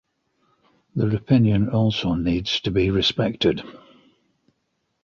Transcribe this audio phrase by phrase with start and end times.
[0.95, 3.61] Their opinion also needs to be respected.